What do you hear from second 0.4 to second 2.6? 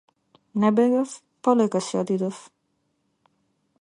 Не бегав, полека си отидов.